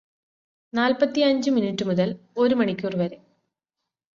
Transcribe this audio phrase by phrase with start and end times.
[0.73, 2.09] നാൽപ്പത്തഞ്ചു മിനുറ്റുമുതൽ
[2.37, 3.17] ഒരു മണിക്കൂർ വരെ